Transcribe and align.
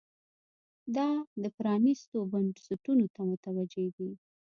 دا 0.95 1.07
پرانیستو 1.57 2.17
بنسټونو 2.31 3.05
ته 3.15 3.21
متوجې 3.29 3.87
دي. 3.97 4.09